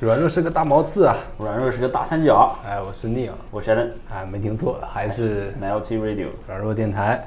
[0.00, 1.16] 软弱是个大毛刺啊！
[1.38, 2.54] 软弱是个大三角。
[2.66, 6.28] 哎，我是 Neil，我是 Allen，哎，没听错，还是 Melty Radio。
[6.46, 7.26] 软弱电台。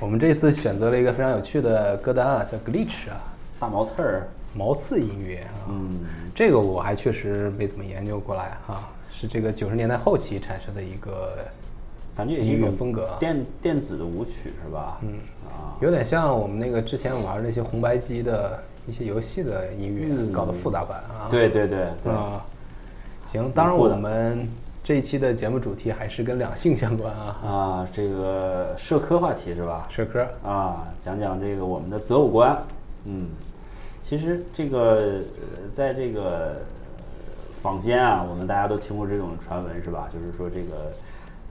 [0.00, 3.16] 我们这次选择了一个非常有趣的歌单啊，叫 Glitch 啊，
[3.58, 4.28] 大毛刺儿。
[4.56, 6.00] 毛刺音乐啊，嗯，
[6.32, 11.38] 这个我还确实没怎么研究过来哈、是这个九十年代后期产生的一个，
[12.16, 14.98] 感觉也是一音乐种风格啊电电子的舞曲是吧？
[15.02, 21.28] 嗯啊，有点像我们那个之前玩那些红白机的一些游戏的音乐，嗯搞的复杂版啊。
[21.30, 22.44] 对对对对，啊，
[23.24, 24.48] 行，当然我们
[24.82, 29.86] 这一期的节目主题还是跟两性相关啊，啊，这个社科话题是吧？
[29.88, 30.26] 社科。
[30.42, 32.58] 啊，讲讲这个我们的择偶观。
[33.04, 33.28] 嗯，
[34.02, 36.83] 其实这个呃在这个呃
[37.64, 40.06] 坊间啊，我们大家都听过这种传闻是吧？
[40.12, 40.92] 就是说这个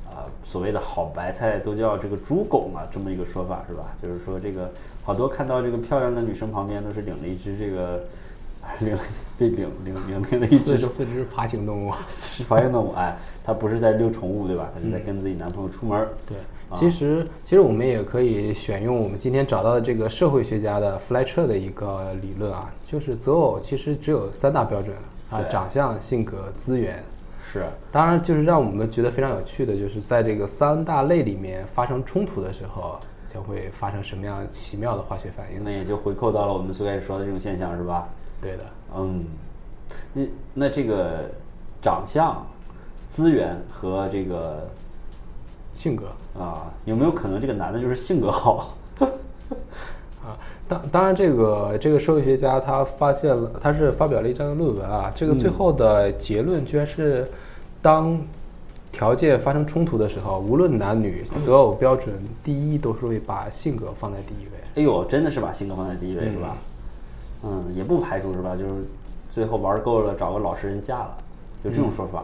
[0.08, 3.96] 啊、所谓的好白菜都叫这个猪拱啊，这么一个说法是吧？
[4.00, 4.72] 就是说这个
[5.04, 8.04] 好多看到这个漂亮的女生旁边都是领了一只这个。
[8.80, 9.02] 领了
[9.38, 11.92] 被领领领领了一只四四只爬行动物。
[12.48, 14.70] 爬行动物，哎，她不是在遛宠物对吧？
[14.74, 16.08] 她是在跟自己男朋友出门儿。
[16.26, 16.38] 对，
[16.74, 24.96] 其实其实我们也可以选用我们今天找到的这个社会学家的弗莱彻的一个理论啊，就是择偶其实只有三大标准
[25.34, 27.04] 啊，长相、性格、资源。
[27.42, 35.64] 是，当然，就是让我们觉得非常有趣的，就是在这个三大类里面发生冲突的时候，将会发生什么样奇妙的化学反应？
[35.64, 38.08] 那也就回扣到了我们最开始说的这种现象是吧？
[38.42, 38.64] 对的，
[38.96, 39.26] 嗯，
[40.14, 40.24] 那
[40.54, 41.30] 那这个
[41.82, 42.46] 长相、
[43.08, 44.68] 资源和这个
[45.76, 46.08] 性格
[46.40, 48.76] 啊，有没有可能这个男的就是性格好？
[50.24, 57.30] 啊，当当然，这个这个社会学家他发现了，他是发表了一章论文啊，这个最后的结论居然是，
[57.82, 58.20] 当
[58.92, 64.52] 条件发生冲突的时候，无论男女，择偶标准第一都是会把性格放在第一位。
[64.76, 66.58] 哎呦，真的是把性格放在第一位是吧？
[67.44, 68.56] 嗯，也不排除是吧？
[68.56, 68.72] 就是
[69.30, 71.18] 最后玩够了，找个老实人嫁了，
[71.64, 72.24] 有这种说法。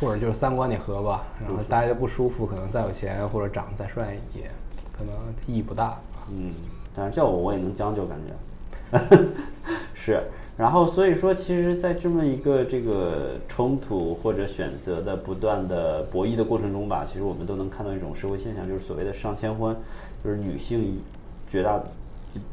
[0.00, 4.50] 或者就是三观得合吧，然后大家不舒服，可能再有钱或者长得再帅也
[4.90, 5.14] 可能
[5.46, 5.96] 意义不大。
[6.28, 6.52] 嗯，
[6.94, 9.26] 但是叫我我也能将就，感觉
[9.94, 10.22] 是。
[10.56, 19.74] 然后所以说，其实，在这么一个这个冲突或者选择的不断的博弈的过程中吧，其实我们都能看到一种社会现象，就是所谓的上千婚，
[20.22, 21.00] 就是女性
[21.48, 21.82] 绝大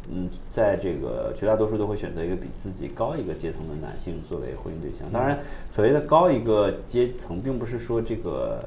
[0.09, 5.07] 嗯，在这个绝大多数都会选择一个比自己高一个阶层的男性作为婚姻对象。
[5.11, 5.37] 当然，
[5.69, 8.63] 所谓的高一个阶层，并不是说这个。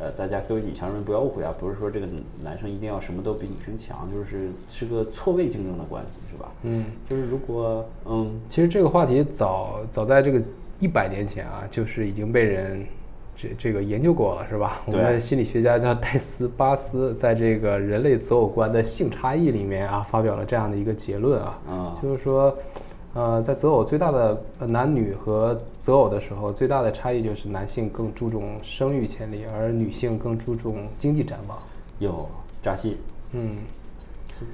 [0.00, 2.08] 呃，大家各位女强人不要误会啊，不是说这个
[2.42, 6.50] 男生一定要什么都比女生强，就是是个错位竞争的关系，是吧？
[6.62, 10.42] 嗯，就是如果嗯其实这个话题早早在这个
[10.78, 12.86] 一百年前啊，就是已经被人
[13.36, 14.80] 这这个研究过了，是吧？
[14.86, 22.56] 我对们心理学家叫戴斯巴斯，在这个人类择偶观的性差异里面啊，发表了这样的一个结论啊，啊就是说，
[23.12, 31.58] 呃，在择偶最大的呃男女和择偶的时候，最大的差异就是男性更注重生育潜力，而女性更注重经济展望。
[31.98, 32.28] 有
[32.62, 32.98] 扎西，
[33.32, 33.56] 嗯，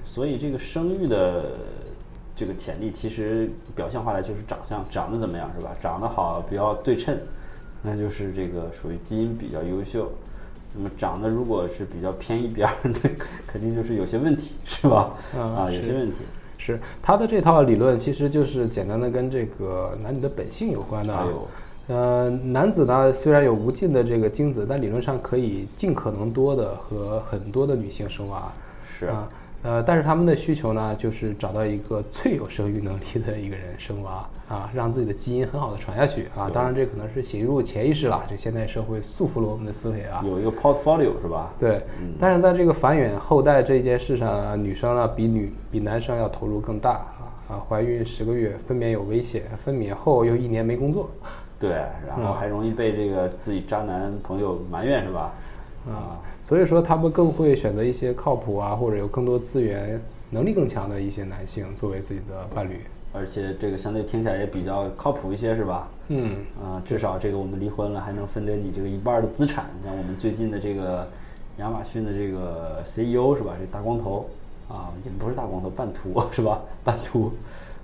[0.04, 1.52] 所以这个生育的
[2.34, 5.76] 这个潜力，其实表象化来就是长相，长得怎么样是吧？
[5.82, 7.14] 长得好，比较对称，
[7.82, 10.10] 那就是这个属于基因比较优秀。
[10.74, 13.10] 那么长得如果是比较偏一边儿，那
[13.46, 15.14] 肯定就是有些问题，是吧？
[15.34, 16.24] 嗯啊，有些问题。
[16.58, 21.26] 是他的这套理论其实就是简单的跟这个男女的本性有关的啊。
[21.88, 28.52] 呃，男子呢虽然有无尽的这个精子，但理论上可以尽可能多的和很多的女性生娃。
[28.98, 29.28] 是啊，
[29.62, 36.48] 呃，但是他们的需求呢，就是找到一个最有生育能力的一个人生娃啊，让自己的基因很好的传下去啊。
[36.52, 40.22] 当然，这可能是写入潜意识了，这现代社会束缚了我们的思维啊。
[40.24, 41.52] 有一个 portfolio 是吧？
[41.58, 41.82] 对，
[42.18, 51.10] 但是在这个繁衍后代这件事上啊，女生呢比女比男生要投入更大啊啊，怀孕十个月分娩有危险，分娩后又一年没工作，
[51.58, 51.70] 对，
[52.06, 55.32] 然后还容易被这个自己渣男朋友埋怨是吧？
[55.88, 60.00] 啊，所以说他们更会选择一些靠谱啊，或者有更多资源、
[60.30, 62.80] 能力更强的一些男性作为自己的伴侣。
[63.16, 65.88] 而且这个相对听起来也比较靠谱一些是吧？
[66.08, 69.66] 嗯，啊，至少这个我们离婚了还能分得你这个一半儿的资产。
[69.84, 71.08] 像我们最近的这个
[71.58, 73.54] 亚马逊的这个 CEO 是吧？
[73.58, 74.28] 这大光头
[74.68, 76.60] 啊，也不是大光头，半秃是吧？
[76.84, 77.32] 半秃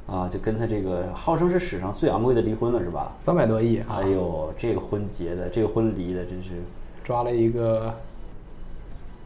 [0.07, 3.13] 啊，就跟他这个号称是史上最昂贵的离婚了是吧？
[3.21, 6.51] 三百多亿啊，哎呦，这个婚结的，这个婚离的，真是，
[7.03, 7.93] 抓了一个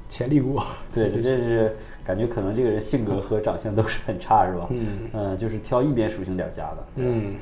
[0.08, 0.60] 潜力股。
[0.94, 1.76] 对，这真是
[2.06, 4.68] 感觉可能这个人性格和长相都是很差是吧？
[5.12, 6.86] 嗯就是挑一边属性点儿加的。
[6.96, 7.34] 嗯，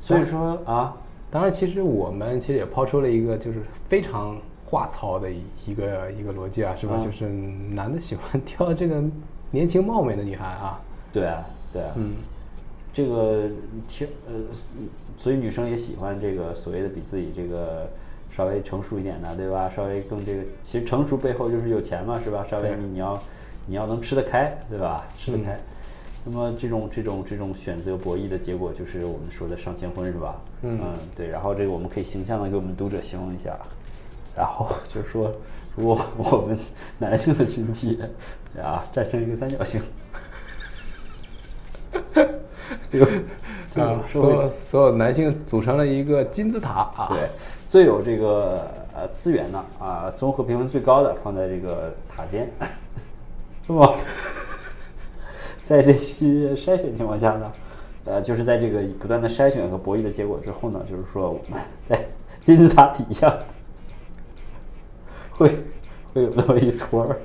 [0.00, 0.96] 所以说啊，
[1.30, 6.94] 当然，其实我们其实也抛出了一个就是非常话糙的一一个一个逻辑啊，是吧？
[6.96, 9.02] 嗯就是男的喜欢挑这个
[9.50, 10.80] 年轻貌美的女孩啊，
[11.12, 12.14] 对啊，对啊，嗯，
[12.92, 13.44] 这个
[13.86, 14.34] 挑呃，
[15.16, 17.88] 所以女生也喜欢这个所谓的比自己这个
[18.30, 19.68] 稍微成熟一点的，对吧？
[19.68, 22.44] 稍微更这个，其实成熟背后就是有钱嘛，是吧？
[22.48, 23.20] 稍微你你要
[23.68, 25.06] 你要能吃得开，对吧？
[25.16, 25.60] 吃得嗯开。
[26.24, 30.34] 那么这种这种这种选择博弈的结果，就是我们说的上千婚，是吧？
[30.62, 30.80] 嗯
[31.14, 31.28] 对。
[31.28, 33.56] 然后这个我们可以形象的给我们读者形容一下，
[34.36, 35.30] 然后就是说，
[35.76, 36.58] 如果我们
[36.98, 37.98] 男性的群体
[38.60, 39.80] 啊站成一个三角形，
[42.78, 47.28] 最有所有所有男性组成了一个金字塔啊，对，
[47.66, 52.50] 最有这个呃资源的啊，综合评分最高的放在这个塔尖，
[53.68, 53.94] 是吧？
[55.62, 57.52] 在这些筛选情况下呢，
[58.06, 62.00] 呃，就是在这个不断的筛选和博弈的结果之后呢，就是说我们在
[62.42, 63.38] 金字塔底下
[65.30, 65.50] 会
[66.14, 67.20] 会有那么一撮儿，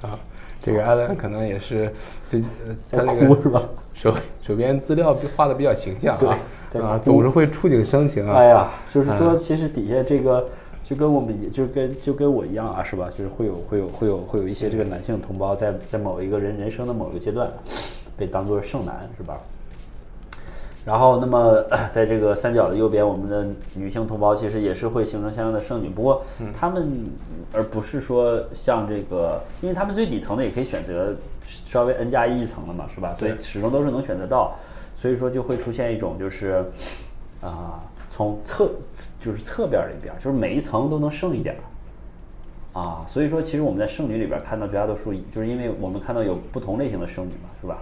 [0.00, 0.18] 啊，
[0.58, 1.92] 这个艾伦可能也是
[2.26, 3.62] 最他那个哭是吧？
[3.92, 6.38] 手手边资料画的比较形象啊，
[6.82, 8.34] 啊，总是会触景生情啊。
[8.36, 10.48] 哎呀，就是说，嗯其实底下这个
[10.88, 13.08] 就跟我们一就跟就跟我一样啊，是吧？
[13.10, 17.50] 就是会有会有会有会有一些这个男性同胞在在某一个人人生的某一个阶段
[18.16, 19.36] 被当做剩男，是吧？
[20.84, 21.60] 然后，那么
[21.90, 23.44] 在这个三角的右边，我们的
[23.74, 26.22] 女性同胞其实也是会形成相应的剩女，不过
[26.56, 26.88] 他们
[27.52, 31.12] 而不是说像这个，因为他们最底层的也可以选择
[31.44, 33.12] 稍微 n 加一一层的嘛，是吧？
[33.12, 34.54] 所以始终都是能选择到，
[34.94, 36.64] 所以说就会出现一种就是
[37.40, 37.82] 啊、
[38.16, 38.70] 从侧
[39.20, 47.78] 就是侧边儿里边儿，就是每一层都能剩一点儿啊，所以说其实我们在剩女里边儿看到绝大多数，就是因为我们看到有不同类型的剩女嘛，是吧？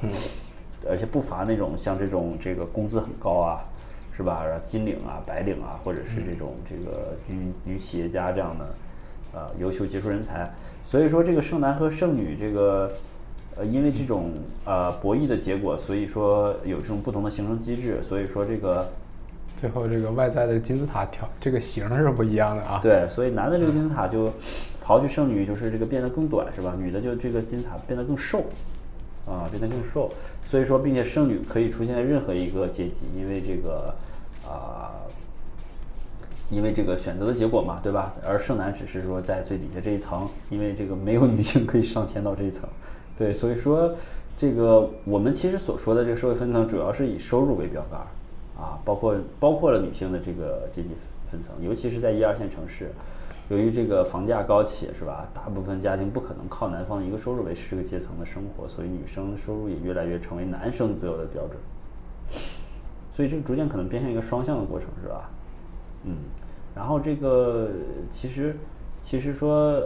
[0.90, 3.62] 而且不乏那种像这种这个工资很高啊，
[4.10, 4.44] 是吧？
[4.44, 8.74] 然后金领啊、白领啊，或者是这种这个女女企业家这样的
[9.34, 10.52] 呃优秀杰出人才。
[10.84, 12.90] 所以说这个剩男和剩女这个
[13.54, 14.32] 呃，因为这种
[14.64, 18.90] 呃博弈的结果，所以说有这种不同的形成机制，所以说这个
[19.56, 22.80] 最后这个外在的金字塔条这个形是不一样的啊。
[22.82, 24.30] 对，所以男的这个金字塔就
[24.84, 26.74] 刨去剩女，就是这个变得更短，是吧？
[26.78, 28.44] 女的就这个金字塔变得更瘦，
[29.26, 30.10] 啊，变得更瘦。
[30.44, 33.94] 所以说，并且剩女可以出现在任何一个阶级，因为这个
[34.46, 34.92] 啊、
[36.50, 38.12] 因为这个选择的结果嘛，对吧？
[38.26, 42.68] 而剩男只是说在最底下这一层，因为这个没有女性可以上迁到这一层，
[43.16, 43.94] 对，所以说
[44.36, 48.06] 这个我们其实所说的这个社会分层，主要是以收入为标杆儿
[48.56, 50.90] 啊，包括包括了女性的这个阶级
[51.30, 52.90] 分层，尤其是在一二线城市，
[53.48, 55.28] 由于这个房价高企，是吧？
[55.34, 61.56] 大部分家庭不可能靠男方一个收入维持这个阶层的生活，所以女生收入也越来越成为男生择偶的标准。
[63.12, 65.30] 所以这个逐渐可能变成一个双向的过程，是吧？
[66.04, 66.16] 嗯，
[66.74, 67.70] 然后这个
[68.10, 68.56] 其实
[69.02, 69.82] 其实说，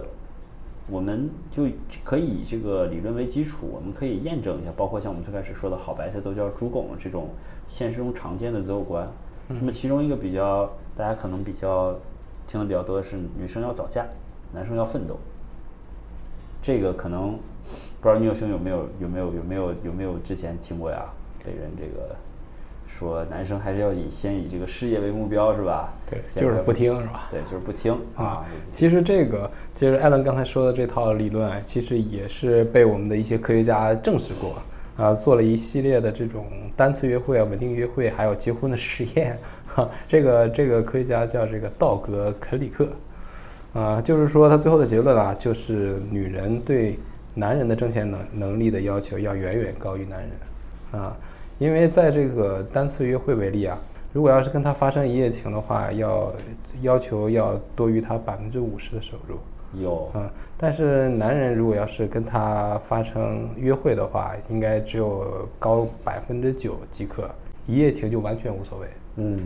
[0.90, 1.67] 我们就
[2.05, 7.29] 可以以这个理论为基础，我们可以验证一下，包括像我们最开始说的好白菜都叫猪拱这种
[7.67, 9.08] 现实中常见的择偶观。
[9.49, 11.94] 那么其中一个比较大家可能比较
[12.46, 14.06] 听的比较多的是，女生要早嫁，
[14.52, 15.17] 男生要奋斗。
[16.61, 17.38] 这个可能
[18.00, 21.12] 不知道你有兄有没有有没有有没有有没有之前听过呀？
[21.44, 22.14] 被人这个
[22.88, 25.93] 说男生还是要以先以这个事业为目标是吧？
[26.11, 27.29] 对，就是不听是吧？
[27.31, 28.44] 对，就是不听啊。
[28.72, 34.63] 其实这个，其实艾伦刚才说的这套理论，其实也是被我们的一些科学家证实过，
[34.96, 39.39] 啊，做了一系列的这种单次约会啊、稳定约会，还有结婚的实验。
[39.69, 42.89] 哈，这个这个科学家叫这个道格肯里克，
[43.74, 46.98] 啊，就是说他最后的结论啊，就是女人对
[47.34, 51.17] 男人的挣钱能能力的要求要远远高于男人，啊，
[51.58, 53.77] 因为在这个单次约会为例啊，
[54.12, 56.32] 如果要是跟他发生一夜情的话，要
[56.82, 59.36] 要求要多于他百分之五十的收入。
[59.74, 67.29] 有嗯，但是男人如果要是跟他发生约会的话，应该只有高百分之九即可，
[67.67, 68.88] 一夜情就完全无所谓。
[69.17, 69.41] 嗯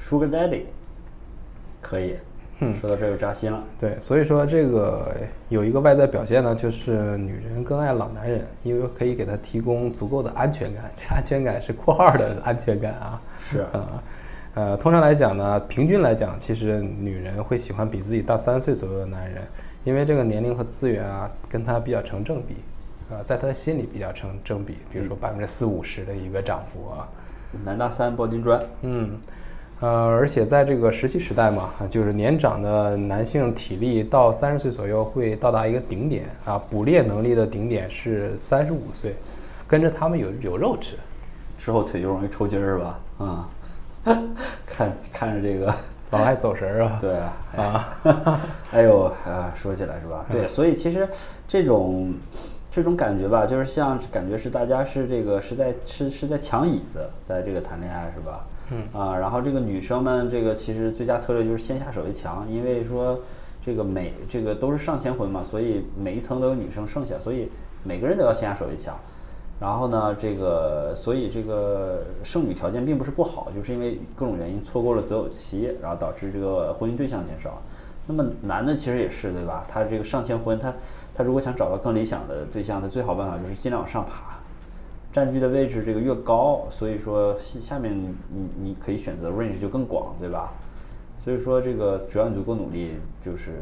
[0.00, 0.64] ，Sugar Daddy
[1.80, 2.14] 可以。
[2.60, 3.62] 嗯说到这儿就扎心了。
[3.78, 5.12] 对，所以说这个
[5.48, 10.84] 有一个外在表现呢，就是女人更爱老男人，因为可以给他提供足够的安全感。
[10.94, 13.20] 这安全感是括号的安全感啊。
[13.40, 14.02] 是啊，
[14.54, 19.42] 呃，通常来讲呢，平均来讲，其实女人会喜欢比自己大三岁左右的男人，
[19.82, 22.54] 因为这个年龄和资源啊，跟他比较成正比，
[23.10, 27.08] 啊、在他的心里比较成正比，比如说百分之四五十的一个涨幅啊，
[27.64, 29.18] 男大三抱金砖，嗯，
[29.80, 39.14] 呃，而且在这个石器时代嘛，啊就是年长的男性体力到三十岁左右会到达一个顶点啊，捕猎能力的顶点是三十五岁，
[39.66, 40.96] 跟着他们有有肉吃。
[41.58, 43.00] 之后腿就容易抽筋儿是吧？
[43.18, 43.48] 啊、
[44.66, 45.74] 看看着这个，
[46.10, 46.98] 老爱走神儿啊。
[47.00, 48.40] 对啊，啊，
[48.70, 50.26] 哎呦啊，说起来是吧？
[50.30, 51.08] 对，所以其实
[51.48, 52.12] 这种
[52.70, 58.44] 这种感觉吧，就是像感觉是大家是这个是在是是在抢椅子，在这个谈恋爱是吧？
[58.70, 63.18] 嗯啊，然后这个女生们这个其实最佳策略就是先下手为强，因为说
[63.64, 67.50] 这个每这个都是上千婚嘛，所以每一层都有女生剩下，所以
[67.82, 68.96] 每个人都要先下手为强。
[69.60, 77.62] 然后呢，这个所以这个剩女条件并不是不好，就是因为各种原因错过了择偶期，然后导致这个婚姻对象减少。
[78.06, 79.64] 那么男的其实也是对吧？
[79.68, 80.74] 他这个上千婚，他
[81.14, 84.33] 他如果想找到更理想的对象，他最好办法就是尽量往上爬，
[85.14, 90.52] 占据的位置这个越高，所以说下下面你你可以选择 range 就更广，对吧？
[91.22, 93.52] 所以说这个只要你足够努力，就是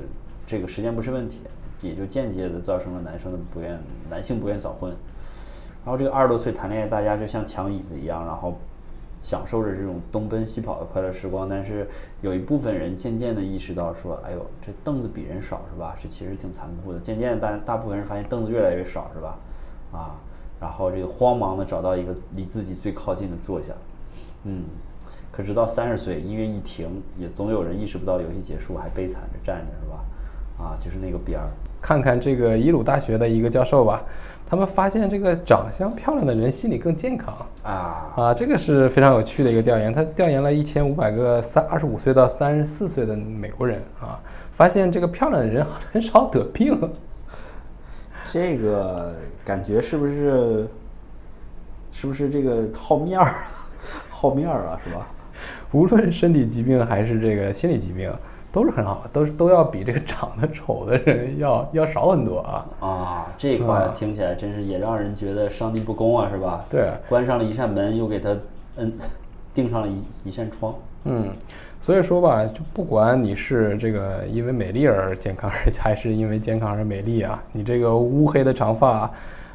[0.46, 1.40] 这个时间不是问题，
[1.82, 3.78] 也就间接的造成了男生的不愿
[4.08, 4.90] 男性不愿早婚。
[5.84, 8.56] 然后这个二十多岁谈恋爱，大家就像抢椅子一样，然后
[9.20, 11.46] 享受着这种东奔西跑的快乐时光。
[11.46, 11.86] 但是
[12.22, 15.94] 有一部分人渐渐的意识到说，哎呦，这凳子比人少是吧？
[16.02, 16.98] 这其实挺残酷的。
[16.98, 19.38] 渐渐大大部分人发现凳子越来越少是吧？
[19.92, 20.16] 啊，
[20.62, 23.72] 然后这个慌忙的找到一个离自己最靠近的坐下，
[24.44, 24.62] 嗯，
[25.32, 30.64] 可直到三十岁，音乐一停，也总有人意识不到游戏结束，还悲惨着站着是吧？
[30.64, 31.48] 啊，就是那个边儿。
[31.80, 34.04] 看看这个耶鲁大学的一个教授吧，
[34.46, 39.92] 他们发现这个长相漂亮的人心理更健康啊，啊，这个是非常有趣的一个调研。
[39.92, 44.20] 他调研了一千五百个三二十五岁到三十四岁的美国人啊，
[44.52, 46.78] 发现这个漂亮的人很少得病。
[48.32, 50.66] 这个感觉是不是
[51.90, 53.34] 是不是这个好面儿
[54.08, 55.06] 好面儿啊，是吧？
[55.72, 58.10] 无论身体疾病还是这个心理疾病，
[58.50, 62.66] 都是很好，都是都要比这个长得丑的人要要少很多啊。
[62.80, 66.64] 啊，这块听起来真是也让人觉得上帝不公啊，是吧？
[66.70, 68.34] 对，关上了一扇门，又给他
[68.76, 68.90] 嗯
[69.52, 70.74] 钉上了一一扇窗。
[71.04, 71.34] 嗯，
[71.82, 79.10] 所以说吧，就不管你是这个因为美丽而健康，还是因为健康而美丽啊，你这个乌黑的长发，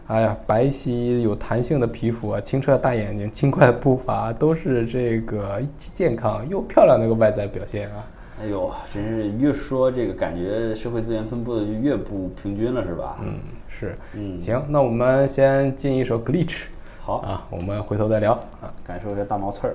[0.07, 8.05] 哎呀，白皙有弹性的皮肤啊，清澈的大眼睛，轻快的步伐，都是这个既健康又漂亮的一个外在表现啊。
[8.41, 13.17] 哎呦，真是越说这个感觉社会资源分布的就越不平均了，是吧？
[13.23, 16.63] 嗯，是，嗯行，那我们先进一首 Glitch
[17.01, 18.67] 好，啊，我们回头再聊啊。
[18.83, 19.73] 感受一下大毛刺儿。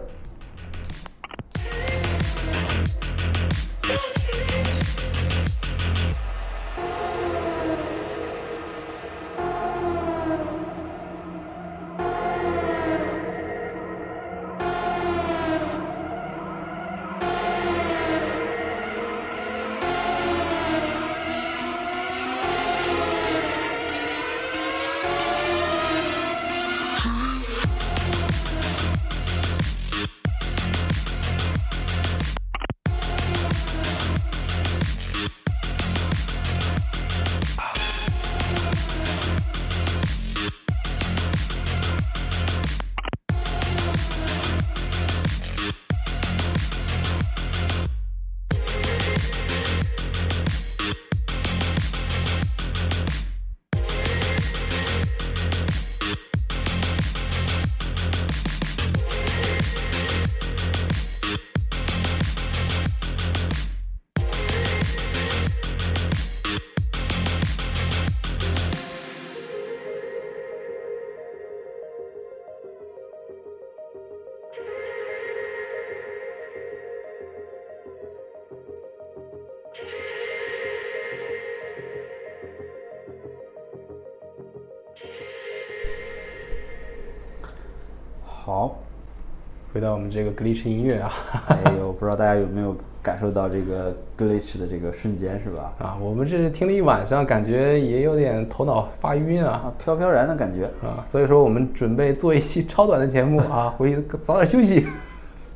[89.83, 91.13] 到我们这个 Glitch 音乐啊，
[91.49, 95.73] 哎呦，不知道大家有没有感受到这个 glitch 的这个瞬间，是吧？
[95.79, 99.65] 啊，我们这是听了一晚上，感觉也有点头脑发晕啊。
[99.65, 100.67] 啊，飘飘然的感觉。
[100.87, 104.87] 啊，所以说我们准备做一期超短的节目啊， 回去早点休息。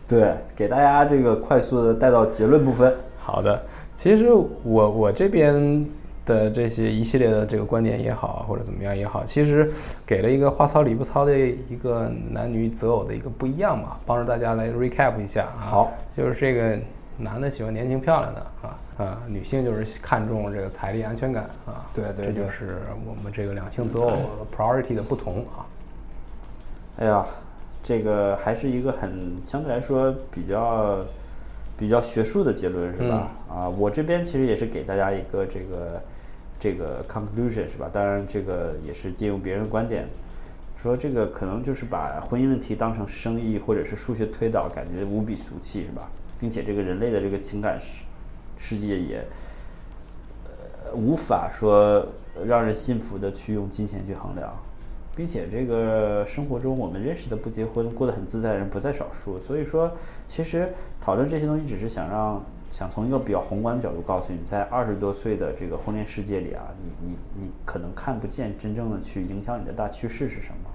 [0.09, 2.93] 对，给大家这个快速的带到结论部分。
[3.19, 3.63] 好的，
[3.95, 5.87] 其实我我这边
[6.27, 9.71] 的这些一系列的这个观点也好，或者怎么样也好，其实
[10.05, 15.63] 给了一个话糙理不糙的一个男女择偶的一个不一样嘛，帮助大家来 recap 一下啊。
[15.63, 16.77] 好，就是这个
[17.17, 21.87] 男的喜欢年轻漂亮的啊啊，女性就是看重这个财力安全感啊。
[21.95, 24.13] 对对对这就是我们这个两性择偶
[24.55, 25.65] priority 的不同啊。
[26.99, 27.25] 哎呀，
[27.85, 30.99] 这个还是一个很相对来说比较
[31.79, 33.31] 比较学术的结论，是吧？
[33.49, 36.03] 啊，我这边其实也是给大家一个这个
[36.59, 37.91] 这个 conclusion，是吧？
[37.93, 40.07] 当然，这个也是借用别人的观点。
[40.77, 46.09] 说这个可能就是把婚姻问题当成生意或者是数学推导，感觉无比俗气，是吧？
[46.39, 48.05] 并且这个人类的这个情感世
[48.59, 49.25] 世界也，
[50.45, 52.07] 呃，无法说
[52.45, 54.55] 让人信服的去用金钱去衡量，
[55.17, 59.91] 并且这个生活中我们认识的不结婚过得很自在的人不在少数，所以说
[60.29, 60.69] 其实
[61.01, 70.71] 讨论这些东西只是想让想从一个比较宏观的角度告诉你，在二十多岁的这个婚恋世界里啊，你你你可能看不见真正的去影响你的大趋势是什么，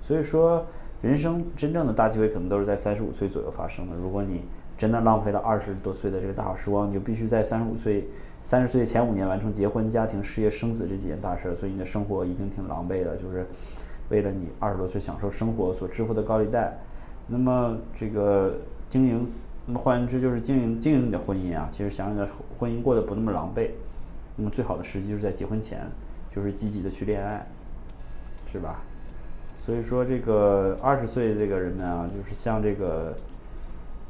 [0.00, 0.64] 所以说
[1.02, 4.42] 人生真正的大机会可能都是在三十五岁左右发生的，如果你。
[4.78, 8.06] 真的浪费了二十多岁的这个大好时光，你就必须在三十五岁、
[8.40, 13.16] 三十岁前五年完成结婚、家庭、事业、生子这几件大事儿，所以你的生活一定挺狼狈的。
[13.16, 13.44] 就是
[14.08, 16.78] 为了你二十多岁享受生活所支付的高利贷，
[17.26, 18.56] 那么这个
[18.88, 19.28] 经营，
[19.66, 23.70] 那么换言之就是经营经营你的婚姻啊，其实想让你的婚姻过得不那么狼狈，
[24.36, 25.84] 那么最好的时机就是在结婚前，
[26.32, 27.44] 就是积极的去恋爱，
[28.46, 28.80] 是吧？
[29.56, 33.16] 所以说这个二十岁这个人们啊，就是像这个。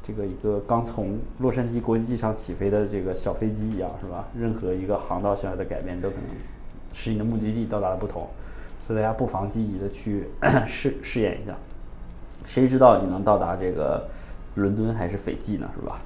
[0.09, 4.27] 这个一个刚从洛杉矶国际机场起飞的这个小飞机一样，是吧？
[4.35, 6.25] 任何一个航道上的改变都可能
[6.91, 8.27] 使你的目的地到达的不同，
[8.81, 10.27] 所以大家不妨积极的去
[10.65, 11.55] 试试验一下，
[12.43, 14.07] 谁知道你能到达这个
[14.55, 16.01] 伦敦还是斐济呢，是吧？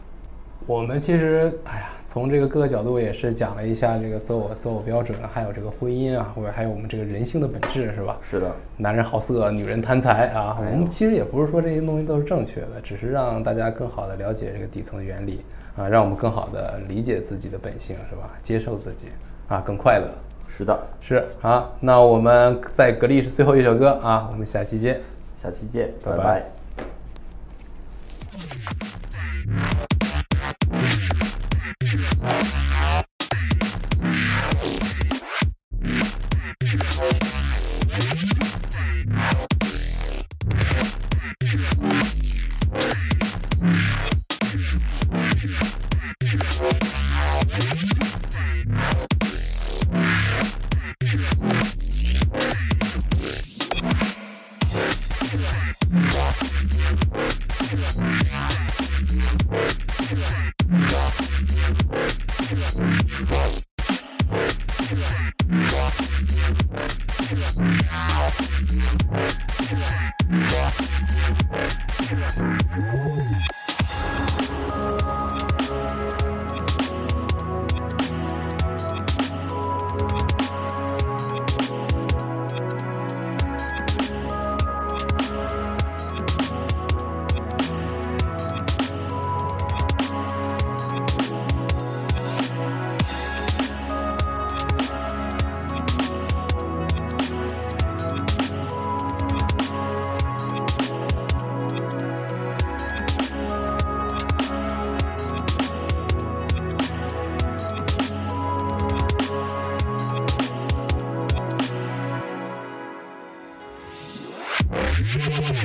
[0.66, 8.18] 我们其实，哎呀，从这个各个角度也是讲了一下这个择偶择偶标准，还有这个婚姻啊，或者还有我们这个人性的本质，是吧？
[8.22, 8.50] 是的。
[8.78, 10.56] 男人好色，女人贪财啊。
[10.58, 15.44] 我们其实也不是说这些东西都是正确的，只是让大家更好的了解这个底层原理
[15.76, 18.32] 啊，让我们更好的理解自己的本性，是吧？
[18.42, 19.08] 接受自己
[19.50, 20.08] 啊，更快乐。
[20.48, 21.70] 是的，是啊。
[21.82, 25.02] 那我们在格力是最后一首歌啊，我们下期见，
[25.36, 26.46] 下期见，拜拜。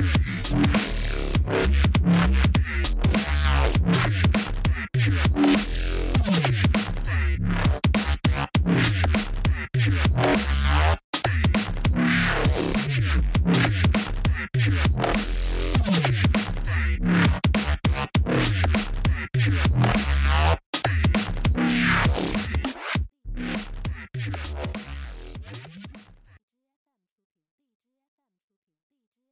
[0.01, 0.28] Thank you.